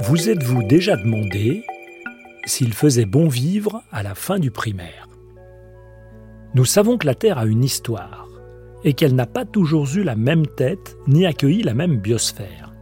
Vous 0.00 0.30
êtes-vous 0.30 0.62
déjà 0.62 0.96
demandé 0.96 1.62
s'il 2.46 2.72
faisait 2.72 3.04
bon 3.04 3.28
vivre 3.28 3.82
à 3.92 4.02
la 4.02 4.14
fin 4.14 4.38
du 4.38 4.50
primaire? 4.50 5.08
Nous 6.54 6.64
savons 6.64 6.96
que 6.96 7.04
la 7.04 7.14
Terre 7.14 7.36
a 7.36 7.44
une 7.44 7.62
histoire 7.62 8.28
et 8.82 8.94
qu'elle 8.94 9.14
n'a 9.14 9.26
pas 9.26 9.44
toujours 9.44 9.86
eu 9.94 10.02
la 10.02 10.16
même 10.16 10.46
tête 10.46 10.96
ni 11.06 11.26
accueilli 11.26 11.62
la 11.62 11.74
même 11.74 11.98
biosphère. 11.98 12.72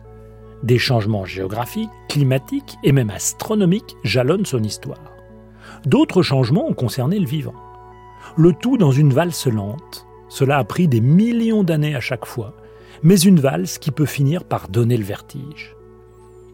Des 0.62 0.78
changements 0.78 1.24
géographiques, 1.24 1.90
climatiques 2.08 2.76
et 2.84 2.92
même 2.92 3.10
astronomiques 3.10 3.96
jalonnent 4.04 4.46
son 4.46 4.62
histoire. 4.62 5.12
D'autres 5.86 6.22
changements 6.22 6.68
ont 6.68 6.74
concerné 6.74 7.18
le 7.18 7.26
vivant. 7.26 7.71
Le 8.36 8.52
tout 8.52 8.76
dans 8.76 8.92
une 8.92 9.12
valse 9.12 9.46
lente. 9.46 10.06
Cela 10.28 10.58
a 10.58 10.64
pris 10.64 10.88
des 10.88 11.00
millions 11.00 11.62
d'années 11.62 11.94
à 11.94 12.00
chaque 12.00 12.24
fois, 12.24 12.54
mais 13.02 13.18
une 13.20 13.40
valse 13.40 13.78
qui 13.78 13.90
peut 13.90 14.06
finir 14.06 14.44
par 14.44 14.68
donner 14.68 14.96
le 14.96 15.04
vertige. 15.04 15.76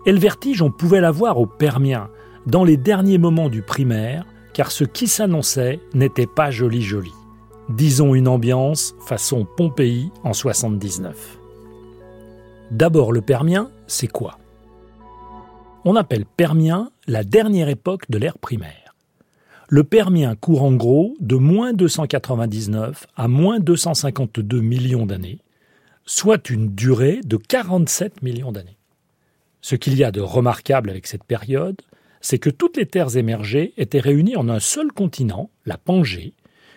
Et 0.06 0.12
le 0.12 0.18
vertige, 0.18 0.62
on 0.62 0.70
pouvait 0.70 1.00
l'avoir 1.00 1.38
au 1.38 1.46
Permien, 1.46 2.08
dans 2.46 2.64
les 2.64 2.76
derniers 2.76 3.18
moments 3.18 3.48
du 3.48 3.62
primaire, 3.62 4.24
car 4.54 4.70
ce 4.70 4.84
qui 4.84 5.06
s'annonçait 5.06 5.80
n'était 5.94 6.26
pas 6.26 6.50
joli 6.50 6.82
joli. 6.82 7.12
Disons 7.68 8.14
une 8.14 8.28
ambiance 8.28 8.94
façon 9.06 9.46
Pompéi 9.56 10.10
en 10.24 10.32
79. 10.32 11.38
D'abord 12.70 13.12
le 13.12 13.20
Permien, 13.20 13.70
c'est 13.86 14.08
quoi? 14.08 14.38
On 15.84 15.94
appelle 15.96 16.24
Permien 16.24 16.90
la 17.06 17.24
dernière 17.24 17.68
époque 17.68 18.10
de 18.10 18.18
l'ère 18.18 18.38
primaire. 18.38 18.87
Le 19.70 19.84
Permien 19.84 20.34
court 20.34 20.62
en 20.62 20.72
gros 20.72 21.14
de 21.20 21.36
moins 21.36 21.74
299 21.74 23.06
à 23.16 23.28
moins 23.28 23.60
252 23.60 24.62
millions 24.62 25.04
d'années, 25.04 25.40
soit 26.06 26.48
une 26.48 26.74
durée 26.74 27.20
de 27.22 27.36
47 27.36 28.22
millions 28.22 28.50
d'années. 28.50 28.78
Ce 29.60 29.76
qu'il 29.76 29.94
y 29.94 30.04
a 30.04 30.10
de 30.10 30.22
remarquable 30.22 30.88
avec 30.88 31.06
cette 31.06 31.24
période, 31.24 31.82
c'est 32.22 32.38
que 32.38 32.48
toutes 32.48 32.78
les 32.78 32.86
terres 32.86 33.18
émergées 33.18 33.74
étaient 33.76 34.00
réunies 34.00 34.36
en 34.36 34.48
un 34.48 34.58
seul 34.58 34.90
continent, 34.90 35.50
la 35.66 35.76
Pangée, 35.76 36.32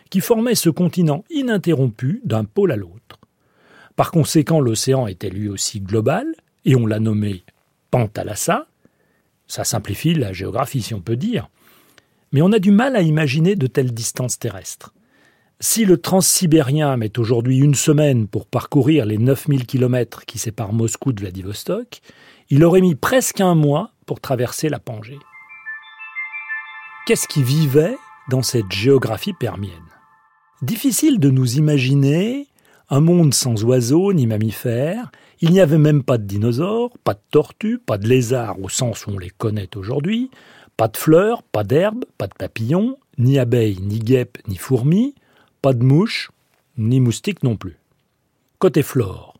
qui 0.09 0.19
formait 0.19 0.55
ce 0.55 0.69
continent 0.69 1.23
ininterrompu 1.29 2.21
d'un 2.25 2.43
pôle 2.43 2.73
à 2.73 2.75
l'autre. 2.75 3.19
Par 3.95 4.11
conséquent, 4.11 4.59
l'océan 4.59 5.07
était 5.07 5.29
lui 5.29 5.47
aussi 5.47 5.79
global, 5.79 6.27
et 6.65 6.75
on 6.75 6.85
l'a 6.85 6.99
nommé 6.99 7.45
Pantalassa. 7.89 8.67
Ça 9.47 9.63
simplifie 9.63 10.13
la 10.13 10.33
géographie, 10.33 10.81
si 10.81 10.93
on 10.93 10.99
peut 10.99 11.15
dire. 11.15 11.47
Mais 12.31 12.41
on 12.41 12.51
a 12.51 12.59
du 12.59 12.71
mal 12.71 12.95
à 12.95 13.01
imaginer 13.01 13.55
de 13.55 13.67
telles 13.67 13.93
distances 13.93 14.39
terrestres. 14.39 14.93
Si 15.59 15.85
le 15.85 15.97
transsibérien 15.97 16.97
met 16.97 17.19
aujourd'hui 17.19 17.59
une 17.59 17.75
semaine 17.75 18.27
pour 18.27 18.47
parcourir 18.47 19.05
les 19.05 19.17
9000 19.17 19.65
km 19.65 20.25
qui 20.25 20.39
séparent 20.39 20.73
Moscou 20.73 21.13
de 21.13 21.21
Vladivostok, 21.21 22.01
il 22.49 22.63
aurait 22.63 22.81
mis 22.81 22.95
presque 22.95 23.41
un 23.41 23.53
mois 23.53 23.91
pour 24.05 24.19
traverser 24.19 24.69
la 24.69 24.79
Pangée. 24.79 25.19
Qu'est-ce 27.05 27.27
qui 27.27 27.43
vivait 27.43 27.97
dans 28.29 28.41
cette 28.41 28.71
géographie 28.71 29.33
permienne? 29.33 29.71
Difficile 30.61 31.19
de 31.19 31.29
nous 31.29 31.57
imaginer 31.57 32.47
un 32.89 32.99
monde 32.99 33.33
sans 33.33 33.63
oiseaux 33.63 34.13
ni 34.13 34.27
mammifères, 34.27 35.11
il 35.39 35.51
n'y 35.51 35.61
avait 35.61 35.77
même 35.77 36.03
pas 36.03 36.17
de 36.17 36.25
dinosaures, 36.25 36.91
pas 37.03 37.13
de 37.13 37.21
tortues, 37.31 37.79
pas 37.79 37.97
de 37.97 38.07
lézards 38.07 38.59
au 38.61 38.69
sens 38.69 39.07
où 39.07 39.11
on 39.11 39.17
les 39.17 39.29
connaît 39.29 39.75
aujourd'hui, 39.75 40.29
pas 40.81 40.87
de 40.87 40.97
fleurs, 40.97 41.43
pas 41.43 41.63
d'herbes, 41.63 42.05
pas 42.17 42.25
de 42.25 42.33
papillons, 42.33 42.97
ni 43.19 43.37
abeilles, 43.37 43.77
ni 43.81 43.99
guêpes, 43.99 44.39
ni 44.47 44.55
fourmis, 44.55 45.13
pas 45.61 45.73
de 45.73 45.83
mouches, 45.83 46.31
ni 46.75 46.99
moustiques 46.99 47.43
non 47.43 47.55
plus. 47.55 47.77
Côté 48.57 48.81
flore, 48.81 49.39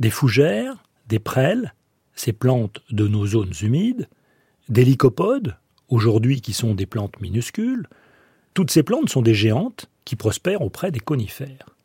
des 0.00 0.10
fougères, 0.10 0.82
des 1.06 1.20
prêles, 1.20 1.72
ces 2.16 2.32
plantes 2.32 2.82
de 2.90 3.06
nos 3.06 3.24
zones 3.28 3.52
humides, 3.62 4.08
des 4.68 4.84
lycopodes, 4.84 5.54
aujourd'hui 5.88 6.40
qui 6.40 6.52
sont 6.52 6.74
des 6.74 6.86
plantes 6.86 7.20
minuscules, 7.20 7.86
toutes 8.52 8.72
ces 8.72 8.82
plantes 8.82 9.08
sont 9.08 9.22
des 9.22 9.34
géantes 9.34 9.88
qui 10.04 10.16
prospèrent 10.16 10.62
auprès 10.62 10.90
des 10.90 10.98
conifères. 10.98 11.76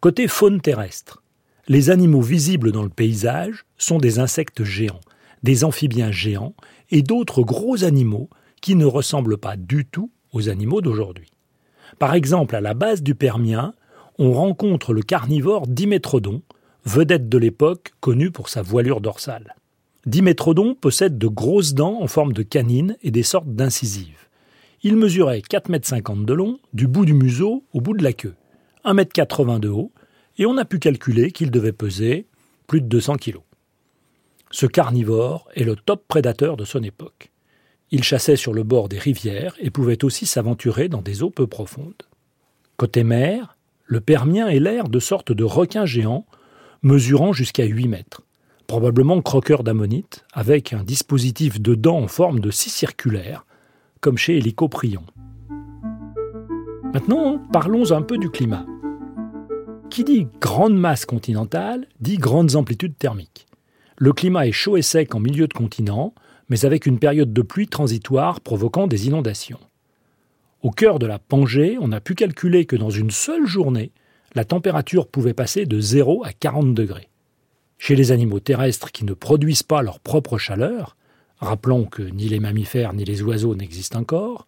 Côté 0.00 0.28
faune 0.28 0.62
terrestre, 0.62 1.22
les 1.68 1.90
animaux 1.90 2.22
visibles 2.22 2.72
dans 2.72 2.84
le 2.84 2.88
paysage 2.88 3.66
sont 3.76 3.98
des 3.98 4.18
insectes 4.18 4.64
géants, 4.64 5.02
des 5.42 5.64
amphibiens 5.64 6.12
géants 6.12 6.54
et 6.90 7.02
d'autres 7.02 7.42
gros 7.42 7.84
animaux 7.84 8.28
qui 8.60 8.74
ne 8.74 8.84
ressemblent 8.84 9.38
pas 9.38 9.56
du 9.56 9.84
tout 9.84 10.10
aux 10.32 10.48
animaux 10.48 10.80
d'aujourd'hui. 10.80 11.30
Par 11.98 12.14
exemple, 12.14 12.56
à 12.56 12.60
la 12.60 12.74
base 12.74 13.02
du 13.02 13.14
Permien, 13.14 13.74
on 14.18 14.32
rencontre 14.32 14.92
le 14.92 15.02
carnivore 15.02 15.66
Dimétrodon, 15.66 16.42
vedette 16.84 17.28
de 17.28 17.38
l'époque 17.38 17.92
connu 18.00 18.30
pour 18.30 18.48
sa 18.48 18.62
voilure 18.62 19.00
dorsale. 19.00 19.54
Dimétrodon 20.06 20.74
possède 20.74 21.16
de 21.16 21.28
grosses 21.28 21.74
dents 21.74 22.00
en 22.00 22.08
forme 22.08 22.32
de 22.32 22.42
canines 22.42 22.96
et 23.02 23.10
des 23.10 23.22
sortes 23.22 23.54
d'incisives. 23.54 24.28
Il 24.82 24.96
mesurait 24.96 25.42
4,50 25.48 26.12
m 26.12 26.24
de 26.24 26.32
long, 26.32 26.58
du 26.72 26.88
bout 26.88 27.04
du 27.04 27.14
museau 27.14 27.64
au 27.72 27.80
bout 27.80 27.96
de 27.96 28.02
la 28.02 28.12
queue, 28.12 28.34
1,80 28.84 29.54
m 29.54 29.60
de 29.60 29.68
haut, 29.68 29.92
et 30.38 30.46
on 30.46 30.56
a 30.56 30.64
pu 30.64 30.80
calculer 30.80 31.30
qu'il 31.30 31.52
devait 31.52 31.72
peser 31.72 32.26
plus 32.66 32.80
de 32.80 32.86
200 32.86 33.16
kg. 33.16 33.38
Ce 34.52 34.66
carnivore 34.66 35.48
est 35.54 35.64
le 35.64 35.76
top 35.76 36.06
prédateur 36.06 36.58
de 36.58 36.66
son 36.66 36.82
époque. 36.82 37.32
Il 37.90 38.04
chassait 38.04 38.36
sur 38.36 38.52
le 38.52 38.62
bord 38.62 38.90
des 38.90 38.98
rivières 38.98 39.56
et 39.58 39.70
pouvait 39.70 40.04
aussi 40.04 40.26
s'aventurer 40.26 40.90
dans 40.90 41.00
des 41.00 41.22
eaux 41.22 41.30
peu 41.30 41.46
profondes. 41.46 42.02
Côté 42.76 43.02
mer, 43.02 43.56
le 43.86 44.02
Permien 44.02 44.48
est 44.48 44.60
l'air 44.60 44.88
de 44.88 44.98
sortes 45.00 45.32
de 45.32 45.42
requins 45.42 45.86
géants 45.86 46.26
mesurant 46.82 47.32
jusqu'à 47.32 47.64
8 47.64 47.88
mètres, 47.88 48.22
probablement 48.66 49.22
croqueurs 49.22 49.62
d'ammonite, 49.62 50.26
avec 50.34 50.74
un 50.74 50.84
dispositif 50.84 51.58
de 51.60 51.74
dents 51.74 52.00
en 52.00 52.08
forme 52.08 52.40
de 52.40 52.50
scie 52.50 52.70
circulaire, 52.70 53.46
comme 54.02 54.18
chez 54.18 54.36
Hélicoprion. 54.36 55.04
Maintenant, 56.92 57.38
parlons 57.52 57.92
un 57.92 58.02
peu 58.02 58.18
du 58.18 58.28
climat. 58.28 58.66
Qui 59.88 60.04
dit 60.04 60.26
grande 60.40 60.76
masse 60.76 61.06
continentale 61.06 61.86
dit 62.00 62.18
grandes 62.18 62.54
amplitudes 62.54 62.98
thermiques. 62.98 63.46
Le 63.98 64.12
climat 64.12 64.46
est 64.46 64.52
chaud 64.52 64.76
et 64.76 64.82
sec 64.82 65.14
en 65.14 65.20
milieu 65.20 65.46
de 65.46 65.54
continent, 65.54 66.14
mais 66.48 66.64
avec 66.64 66.86
une 66.86 66.98
période 66.98 67.32
de 67.32 67.42
pluie 67.42 67.68
transitoire 67.68 68.40
provoquant 68.40 68.86
des 68.86 69.06
inondations. 69.06 69.60
Au 70.62 70.70
cœur 70.70 70.98
de 70.98 71.06
la 71.06 71.18
Pangée, 71.18 71.76
on 71.80 71.92
a 71.92 72.00
pu 72.00 72.14
calculer 72.14 72.66
que 72.66 72.76
dans 72.76 72.90
une 72.90 73.10
seule 73.10 73.46
journée, 73.46 73.92
la 74.34 74.44
température 74.44 75.08
pouvait 75.08 75.34
passer 75.34 75.66
de 75.66 75.80
0 75.80 76.24
à 76.24 76.32
40 76.32 76.74
degrés. 76.74 77.08
Chez 77.78 77.96
les 77.96 78.12
animaux 78.12 78.40
terrestres 78.40 78.92
qui 78.92 79.04
ne 79.04 79.12
produisent 79.12 79.64
pas 79.64 79.82
leur 79.82 79.98
propre 79.98 80.38
chaleur, 80.38 80.96
rappelons 81.38 81.84
que 81.84 82.02
ni 82.02 82.28
les 82.28 82.38
mammifères 82.38 82.92
ni 82.92 83.04
les 83.04 83.22
oiseaux 83.22 83.56
n'existent 83.56 83.98
encore, 83.98 84.46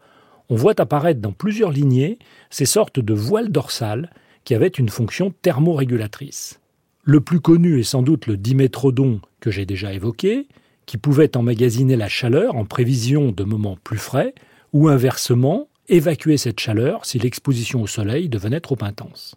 on 0.48 0.56
voit 0.56 0.80
apparaître 0.80 1.20
dans 1.20 1.32
plusieurs 1.32 1.72
lignées 1.72 2.18
ces 2.50 2.66
sortes 2.66 3.00
de 3.00 3.14
voiles 3.14 3.50
dorsales 3.50 4.10
qui 4.44 4.54
avaient 4.54 4.68
une 4.68 4.88
fonction 4.88 5.32
thermorégulatrice. 5.42 6.60
Le 7.06 7.20
plus 7.20 7.40
connu 7.40 7.80
est 7.80 7.84
sans 7.84 8.00
doute 8.00 8.26
le 8.26 8.38
dimétrodon 8.38 9.20
que 9.40 9.50
j'ai 9.50 9.66
déjà 9.66 9.92
évoqué, 9.92 10.48
qui 10.86 10.96
pouvait 10.96 11.36
emmagasiner 11.36 11.96
la 11.96 12.08
chaleur 12.08 12.56
en 12.56 12.64
prévision 12.64 13.30
de 13.30 13.44
moments 13.44 13.76
plus 13.84 13.98
frais, 13.98 14.34
ou 14.72 14.88
inversement, 14.88 15.68
évacuer 15.88 16.38
cette 16.38 16.60
chaleur 16.60 17.04
si 17.04 17.18
l'exposition 17.18 17.82
au 17.82 17.86
soleil 17.86 18.30
devenait 18.30 18.60
trop 18.60 18.78
intense. 18.80 19.34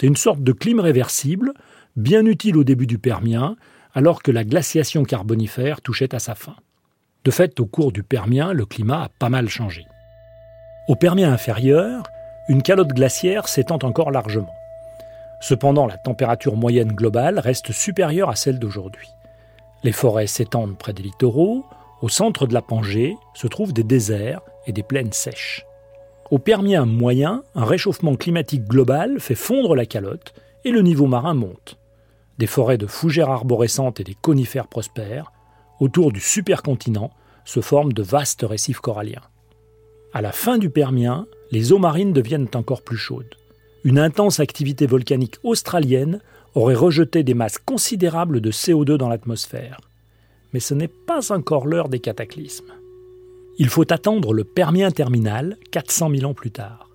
C'est 0.00 0.06
une 0.06 0.16
sorte 0.16 0.44
de 0.44 0.52
clim 0.52 0.78
réversible, 0.78 1.52
bien 1.96 2.24
utile 2.24 2.56
au 2.56 2.62
début 2.62 2.86
du 2.86 2.98
Permien, 2.98 3.56
alors 3.92 4.22
que 4.22 4.30
la 4.30 4.44
glaciation 4.44 5.02
carbonifère 5.02 5.80
touchait 5.80 6.14
à 6.14 6.20
sa 6.20 6.36
fin. 6.36 6.54
De 7.24 7.32
fait, 7.32 7.58
au 7.58 7.66
cours 7.66 7.90
du 7.90 8.04
Permien, 8.04 8.52
le 8.52 8.66
climat 8.66 9.02
a 9.02 9.08
pas 9.08 9.30
mal 9.30 9.48
changé. 9.48 9.84
Au 10.86 10.94
Permien 10.94 11.32
inférieur, 11.32 12.04
une 12.48 12.62
calotte 12.62 12.94
glaciaire 12.94 13.48
s'étend 13.48 13.80
encore 13.82 14.12
largement. 14.12 14.54
Cependant, 15.40 15.86
la 15.86 15.96
température 15.96 16.56
moyenne 16.56 16.92
globale 16.92 17.38
reste 17.38 17.72
supérieure 17.72 18.28
à 18.28 18.36
celle 18.36 18.58
d'aujourd'hui. 18.58 19.08
Les 19.82 19.92
forêts 19.92 20.26
s'étendent 20.26 20.76
près 20.76 20.92
des 20.92 21.02
littoraux, 21.02 21.64
au 22.02 22.08
centre 22.08 22.46
de 22.46 22.54
la 22.54 22.62
Pangée 22.62 23.16
se 23.34 23.46
trouvent 23.46 23.72
des 23.72 23.82
déserts 23.82 24.42
et 24.66 24.72
des 24.72 24.82
plaines 24.82 25.12
sèches. 25.12 25.66
Au 26.30 26.38
Permien 26.38 26.84
moyen, 26.84 27.42
un 27.54 27.64
réchauffement 27.64 28.14
climatique 28.14 28.64
global 28.64 29.18
fait 29.18 29.34
fondre 29.34 29.74
la 29.74 29.86
calotte 29.86 30.32
et 30.64 30.70
le 30.70 30.82
niveau 30.82 31.06
marin 31.06 31.34
monte. 31.34 31.78
Des 32.38 32.46
forêts 32.46 32.78
de 32.78 32.86
fougères 32.86 33.30
arborescentes 33.30 34.00
et 34.00 34.04
des 34.04 34.14
conifères 34.14 34.68
prospèrent. 34.68 35.32
Autour 35.80 36.12
du 36.12 36.20
supercontinent 36.20 37.10
se 37.44 37.60
forment 37.60 37.92
de 37.92 38.02
vastes 38.02 38.46
récifs 38.48 38.80
coralliens. 38.80 39.22
À 40.12 40.20
la 40.20 40.32
fin 40.32 40.58
du 40.58 40.70
Permien, 40.70 41.26
les 41.50 41.72
eaux 41.72 41.78
marines 41.78 42.12
deviennent 42.12 42.48
encore 42.54 42.82
plus 42.82 42.96
chaudes. 42.96 43.34
Une 43.82 43.98
intense 43.98 44.40
activité 44.40 44.86
volcanique 44.86 45.36
australienne 45.42 46.20
aurait 46.54 46.74
rejeté 46.74 47.22
des 47.22 47.34
masses 47.34 47.58
considérables 47.58 48.40
de 48.40 48.50
CO2 48.50 48.96
dans 48.96 49.08
l'atmosphère. 49.08 49.80
Mais 50.52 50.60
ce 50.60 50.74
n'est 50.74 50.88
pas 50.88 51.32
encore 51.32 51.66
l'heure 51.66 51.88
des 51.88 52.00
cataclysmes. 52.00 52.72
Il 53.58 53.68
faut 53.68 53.90
attendre 53.92 54.34
le 54.34 54.44
Permien 54.44 54.90
terminal 54.90 55.56
400 55.70 56.10
000 56.10 56.30
ans 56.30 56.34
plus 56.34 56.50
tard. 56.50 56.90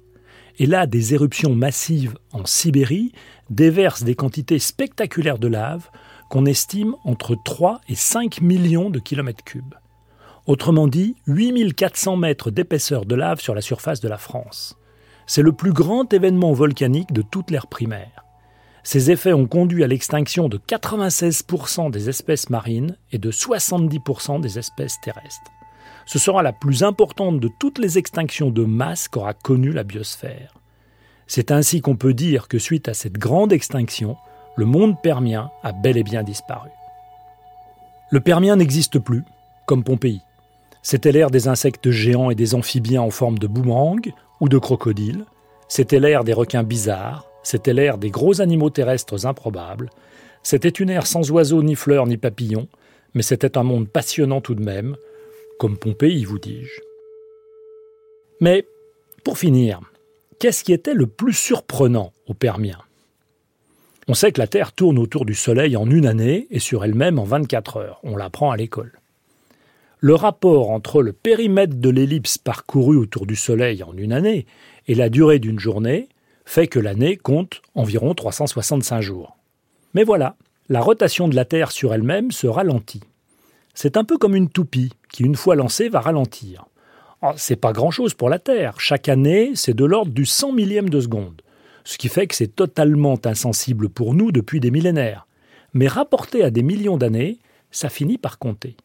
et 0.58 0.66
là 0.66 0.88
des 0.88 1.14
éruptions 1.14 1.54
massives 1.54 2.16
en 2.32 2.46
Sibérie 2.46 3.12
déversent 3.50 4.04
des 4.04 4.16
quantités 4.16 4.60
spectaculaires 4.60 5.38
de 5.38 5.48
lave 5.48 5.90
qu'on 6.30 6.46
estime 6.46 6.96
entre 7.04 7.36
3 7.44 7.82
et 7.90 7.96
5 7.96 8.42
millions 8.42 8.90
de 8.90 9.00
kilomètres 9.00 9.44
cubes. 9.44 9.76
Autrement 10.48 10.88
dit, 10.88 11.16
8400 11.28 12.18
mètres 12.18 12.52
d'épaisseur 12.52 13.06
de 13.06 13.16
lave 13.16 13.42
sur 13.42 13.56
la 13.56 13.62
surface 13.62 14.00
de 14.00 14.08
la 14.08 14.18
France. 14.18 14.78
C'est 15.28 15.42
le 15.42 15.52
plus 15.52 15.74
grand 15.74 16.12
événement 16.14 16.54
volcanique 16.54 17.14
de 17.14 17.22
toute 17.22 17.52
l'ère 17.52 17.68
primaire. 17.68 18.26
Ces 18.84 19.10
effets 19.10 19.34
ont 19.34 19.48
conduit 19.48 19.84
à 19.84 19.88
l'extinction 19.88 20.48
de 20.48 20.60
96% 20.60 21.90
des 21.90 22.10
espèces 22.10 22.52
marines 22.52 22.98
et 23.12 23.18
de 23.18 23.32
70% 23.32 24.40
des 24.40 24.60
espèces 24.60 25.02
terrestres. 25.02 25.52
Ce 26.06 26.20
sera 26.20 26.44
la 26.44 26.54
plus 26.54 26.84
importante 26.84 27.40
de 27.40 27.50
toutes 27.60 27.80
les 27.80 27.98
extinctions 27.98 28.52
de 28.52 28.64
masse 28.64 29.08
qu'aura 29.08 29.34
connue 29.34 29.72
la 29.72 29.84
biosphère. 29.84 30.54
C'est 31.26 31.50
ainsi 31.50 31.82
qu'on 31.82 31.96
peut 31.96 32.14
dire 32.14 32.48
que 32.48 32.60
suite 32.60 32.88
à 32.88 32.94
cette 32.94 33.18
grande 33.18 33.52
extinction, 33.52 34.18
le 34.56 34.66
monde 34.66 35.02
permien 35.02 35.50
a 35.64 35.72
bel 35.72 35.98
et 35.98 36.04
bien 36.04 36.22
disparu. 36.22 36.70
Le 38.12 38.20
Permien 38.20 38.56
n'existe 38.56 39.00
plus, 39.00 39.24
comme 39.66 39.84
Pompéi. 39.84 40.22
C'était 40.84 41.12
l'ère 41.12 41.32
des 41.32 41.48
insectes 41.48 41.90
géants 41.90 42.30
et 42.30 42.36
des 42.36 42.54
amphibiens 42.54 43.02
en 43.02 43.10
forme 43.10 43.40
de 43.40 43.48
boomerang 43.48 44.14
ou 44.42 44.50
de 44.50 44.58
crocodiles. 44.58 45.26
C'était 45.68 46.00
l'ère 46.00 46.24
des 46.24 46.34
requins 46.34 46.64
bizarres. 46.64 47.26
C'était 47.44 47.74
l'ère 47.74 47.98
des 47.98 48.10
gros 48.10 48.42
animaux 48.42 48.70
terrestres 48.70 49.26
improbables. 49.26 49.90
C'était 50.44 50.70
une 50.70 50.90
ère 50.90 51.08
sans 51.08 51.32
oiseaux, 51.32 51.64
ni 51.64 51.76
fleurs, 51.76 52.08
ni 52.08 52.18
papillons. 52.18 52.68
Mais 53.14 53.22
c'était 53.22 53.58
un 53.58 53.64
monde 53.64 53.88
passionnant 53.88 54.42
tout 54.42 54.56
de 54.56 54.64
même, 54.64 54.98
comme 55.60 55.78
Pompéi, 55.78 56.26
vous 56.26 56.40
dis-je. 56.40 56.82
Mais, 58.42 58.66
pour 59.24 59.38
finir, 59.38 59.80
qu'est-ce 60.40 60.64
qui 60.64 60.74
était 60.74 60.94
le 60.94 61.08
plus 61.08 61.34
surprenant 61.34 62.12
au 62.28 62.34
Permien? 62.34 62.78
On 64.08 64.14
sait 64.14 64.32
que 64.32 64.42
la 64.42 64.48
Terre 64.48 64.74
tourne 64.74 65.00
autour 65.00 65.26
du 65.26 65.34
Soleil 65.34 65.78
en 65.78 65.90
une 65.90 66.06
année 66.06 66.48
et 66.52 66.60
sur 66.60 66.84
elle-même 66.84 67.18
en 67.18 67.24
24 67.24 67.78
heures. 67.78 68.00
On 68.04 68.18
l'apprend 68.18 68.52
à 68.52 68.58
l'école 68.58 69.00
le 70.00 70.16
rapport 70.16 70.72
entre 70.72 71.02
le 71.02 71.14
périmètre 71.14 71.76
de 71.76 71.90
l'ellipse 71.90 72.38
parcourue 72.38 72.98
autour 72.98 73.26
du 73.26 73.36
Soleil 73.36 73.84
en 73.84 73.96
une 73.96 74.14
année 74.14 74.46
et 74.88 74.96
la 74.96 75.10
durée 75.10 75.40
d'une 75.40 75.60
journée 75.60 76.10
fait 76.46 76.68
que 76.68 76.80
l'année 76.80 77.18
compte 77.18 77.62
environ 77.74 78.14
365 78.14 79.02
jours. 79.02 79.38
Mais 79.94 80.04
voilà, 80.04 80.36
la 80.70 80.82
rotation 80.82 81.28
de 81.28 81.36
la 81.36 81.46
Terre 81.46 81.72
sur 81.72 81.94
elle-même 81.94 82.32
se 82.32 82.48
ralentit. 82.48 83.04
C'est 83.74 83.98
un 83.98 84.04
peu 84.04 84.18
comme 84.18 84.36
une 84.36 84.50
toupie 84.50 84.94
qui, 85.12 85.24
une 85.24 85.36
fois 85.36 85.56
lancée, 85.56 85.90
va 85.90 86.00
ralentir. 86.00 86.66
Oh, 87.22 87.32
c'est 87.38 87.56
pas 87.56 87.74
grand-chose 87.74 88.14
pour 88.14 88.30
la 88.30 88.40
Terre. 88.40 88.80
Chaque 88.80 89.10
année, 89.10 89.52
c'est 89.56 89.74
de 89.74 89.86
l'ordre 89.86 90.12
du 90.12 90.26
cent 90.26 90.52
millième 90.52 90.90
de 90.90 91.02
seconde. 91.02 91.42
Ce 91.84 91.98
qui 91.98 92.10
fait 92.10 92.28
que 92.28 92.36
c'est 92.36 92.56
totalement 92.56 93.20
insensible 93.26 93.90
pour 93.90 94.14
nous 94.14 94.32
depuis 94.32 94.60
des 94.60 94.72
millénaires. 94.72 95.28
Mais 95.74 95.88
rapporté 95.88 96.44
à 96.44 96.52
des 96.52 96.64
millions 96.64 96.98
d'années, 96.98 97.40
ça 97.72 97.90
finit 97.90 98.18
par 98.18 98.40
compter. 98.40 98.76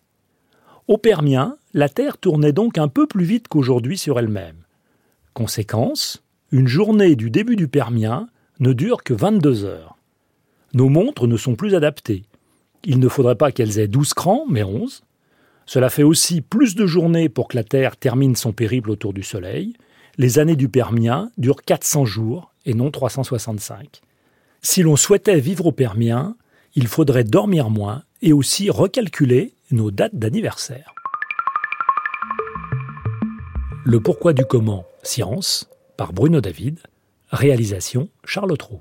Au 0.91 0.99
Permien, 0.99 1.57
la 1.73 1.89
Terre 1.89 2.19
tournait 2.19 2.51
donc 2.51 2.77
un 2.77 2.89
peu 2.89 3.07
plus 3.07 3.23
vite 3.23 3.47
qu'aujourd'hui 3.47 3.97
sur 3.97 4.19
elle-même. 4.19 4.57
Conséquence, 5.35 6.21
une 6.51 6.67
journée 6.67 7.15
du 7.15 7.31
début 7.31 7.55
du 7.55 7.69
Permien 7.69 8.29
ne 8.59 8.73
dure 8.73 9.05
que 9.05 9.15
22 9.15 9.65
heures. 9.67 9.97
Nos 10.75 10.89
montres 10.89 11.29
ne 11.29 11.37
sont 11.37 11.55
plus 11.55 11.77
adaptées. 11.77 12.25
Il 12.83 12.99
ne 12.99 13.07
faudrait 13.07 13.37
pas 13.37 13.53
qu'elles 13.53 13.79
aient 13.79 13.87
12 13.87 14.15
crans, 14.15 14.47
mais 14.51 14.65
11. 14.65 15.05
Cela 15.65 15.91
fait 15.91 16.03
aussi 16.03 16.41
plus 16.41 16.75
de 16.75 16.87
journées 16.87 17.29
pour 17.29 17.47
que 17.47 17.57
la 17.57 17.63
Terre 17.63 17.97
termine 17.97 18.35
son 18.35 18.51
périple 18.51 18.91
autour 18.91 19.13
du 19.13 19.23
Soleil. 19.23 19.75
Les 20.19 20.41
années 20.41 20.57
du 20.57 20.69
Permien 20.69 21.31
durent 21.39 21.63
400 21.63 22.05
jours 22.05 22.53
et 22.67 22.75
non 22.75 22.91
365. 22.91 24.01
Si 24.61 24.83
l'on 24.83 24.97
souhaitait 24.97 25.39
vivre 25.39 25.67
au 25.67 25.73
Permien, 25.73 26.35
il 26.75 26.89
faudrait 26.89 27.23
dormir 27.23 27.71
moins 27.71 28.03
et 28.23 28.33
aussi 28.33 28.71
recalculer 28.71 29.55
nos 29.71 29.91
dates 29.91 30.15
d'anniversaire. 30.15 30.95
Le 33.85 34.01
pourquoi 34.01 34.33
du 34.33 34.45
comment, 34.45 34.85
science, 35.03 35.69
par 35.97 36.13
Bruno 36.13 36.41
David, 36.41 36.81
réalisation 37.31 38.09
Charles 38.25 38.57
Trou. 38.57 38.81